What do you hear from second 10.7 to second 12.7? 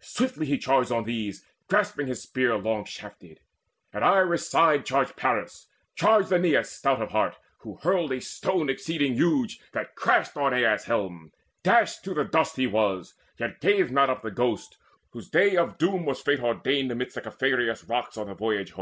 helmet: dashed to the dust he